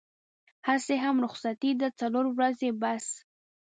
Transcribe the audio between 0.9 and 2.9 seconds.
هم رخصتي ده څلور ورځې